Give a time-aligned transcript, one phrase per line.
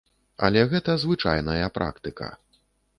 [0.47, 2.35] Але гэта звычайная практыка.